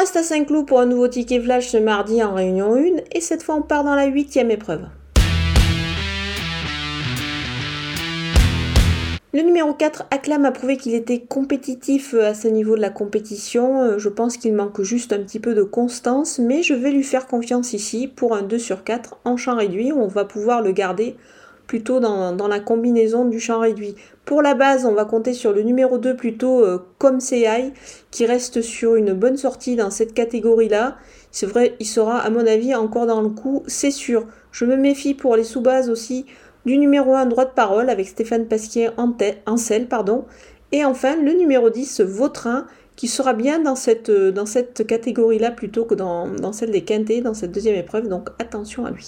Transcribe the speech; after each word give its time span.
reste 0.00 0.16
à 0.16 0.22
Saint-Cloud 0.22 0.66
pour 0.66 0.80
un 0.80 0.86
nouveau 0.86 1.08
ticket 1.08 1.42
flash 1.42 1.68
ce 1.68 1.76
mardi 1.76 2.22
en 2.22 2.32
réunion 2.32 2.74
1 2.74 3.02
et 3.12 3.20
cette 3.20 3.42
fois 3.42 3.56
on 3.56 3.60
part 3.60 3.84
dans 3.84 3.94
la 3.94 4.06
huitième 4.06 4.50
épreuve. 4.50 4.86
Le 9.34 9.42
numéro 9.42 9.74
4, 9.74 10.04
Acclam, 10.10 10.46
a 10.46 10.52
prouvé 10.52 10.78
qu'il 10.78 10.94
était 10.94 11.20
compétitif 11.20 12.14
euh, 12.14 12.30
à 12.30 12.34
ce 12.34 12.48
niveau 12.48 12.76
de 12.76 12.80
la 12.80 12.88
compétition. 12.88 13.82
Euh, 13.82 13.98
je 13.98 14.08
pense 14.08 14.38
qu'il 14.38 14.54
manque 14.54 14.80
juste 14.80 15.12
un 15.12 15.18
petit 15.18 15.38
peu 15.38 15.54
de 15.54 15.62
constance, 15.62 16.38
mais 16.38 16.62
je 16.62 16.72
vais 16.72 16.90
lui 16.90 17.04
faire 17.04 17.26
confiance 17.26 17.74
ici 17.74 18.08
pour 18.08 18.34
un 18.34 18.42
2 18.42 18.58
sur 18.58 18.82
4 18.84 19.18
en 19.24 19.36
champ 19.36 19.54
réduit. 19.54 19.92
On 19.92 20.08
va 20.08 20.24
pouvoir 20.24 20.62
le 20.62 20.72
garder 20.72 21.14
plutôt 21.70 22.00
dans, 22.00 22.48
la 22.48 22.58
combinaison 22.58 23.26
du 23.26 23.38
champ 23.38 23.60
réduit. 23.60 23.94
Pour 24.24 24.42
la 24.42 24.54
base, 24.54 24.84
on 24.84 24.92
va 24.92 25.04
compter 25.04 25.32
sur 25.32 25.52
le 25.52 25.62
numéro 25.62 25.98
2 25.98 26.16
plutôt 26.16 26.64
euh, 26.64 26.78
comme 26.98 27.20
CI, 27.20 27.44
qui 28.10 28.26
reste 28.26 28.60
sur 28.60 28.96
une 28.96 29.12
bonne 29.12 29.36
sortie 29.36 29.76
dans 29.76 29.90
cette 29.92 30.12
catégorie-là. 30.12 30.96
C'est 31.30 31.46
vrai, 31.46 31.76
il 31.78 31.86
sera 31.86 32.18
à 32.18 32.28
mon 32.28 32.44
avis 32.44 32.74
encore 32.74 33.06
dans 33.06 33.20
le 33.20 33.28
coup, 33.28 33.62
c'est 33.68 33.92
sûr. 33.92 34.26
Je 34.50 34.64
me 34.64 34.74
méfie 34.74 35.14
pour 35.14 35.36
les 35.36 35.44
sous-bases 35.44 35.90
aussi 35.90 36.26
du 36.66 36.76
numéro 36.76 37.14
1 37.14 37.26
droit 37.26 37.44
de 37.44 37.52
parole 37.52 37.88
avec 37.88 38.08
Stéphane 38.08 38.46
Pasquier 38.46 38.90
en, 38.96 39.56
selle. 39.56 39.86
Pardon. 39.86 40.24
Et 40.72 40.84
enfin, 40.84 41.14
le 41.14 41.34
numéro 41.34 41.70
10, 41.70 42.00
Vautrin, 42.00 42.66
qui 42.96 43.06
sera 43.06 43.32
bien 43.32 43.60
dans 43.60 43.76
cette, 43.76 44.10
cette 44.46 44.84
catégorie-là 44.88 45.52
plutôt 45.52 45.84
que 45.84 45.94
dans, 45.94 46.26
dans 46.26 46.52
celle 46.52 46.72
des 46.72 46.82
quintés, 46.82 47.20
dans 47.20 47.34
cette 47.34 47.52
deuxième 47.52 47.76
épreuve. 47.76 48.08
Donc 48.08 48.30
attention 48.40 48.86
à 48.86 48.90
lui. 48.90 49.06